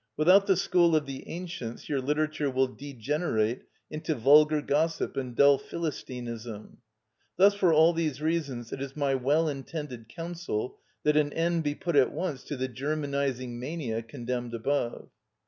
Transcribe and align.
Without 0.17 0.47
the 0.47 0.55
school 0.57 0.95
of 0.95 1.05
the 1.05 1.27
ancients 1.27 1.87
your 1.87 2.01
literature 2.01 2.49
will 2.49 2.65
degenerate 2.65 3.65
into 3.91 4.15
vulgar 4.15 4.59
gossip 4.59 5.15
and 5.15 5.35
dull 5.35 5.59
philistinism. 5.59 6.77
Thus 7.37 7.53
for 7.53 7.71
all 7.71 7.93
these 7.93 8.19
reasons 8.19 8.73
it 8.73 8.81
is 8.81 8.97
my 8.97 9.13
well 9.13 9.47
intended 9.47 10.09
counsel 10.09 10.79
that 11.03 11.17
an 11.17 11.31
end 11.33 11.63
be 11.63 11.75
put 11.75 11.95
at 11.95 12.11
once 12.11 12.43
to 12.45 12.57
the 12.57 12.67
Germanising 12.67 13.59
mania 13.59 14.01
condemned 14.01 14.55
above. 14.55 15.09